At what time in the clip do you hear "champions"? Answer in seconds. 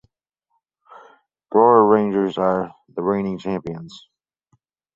3.37-4.07